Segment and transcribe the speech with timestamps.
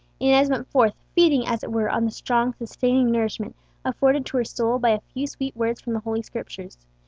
[0.19, 3.55] Inez went forth, feeding, as it were, on the strong, sustaining nourishment
[3.85, 6.79] afforded to her soul by a few sweet words from the Holy Scriptures.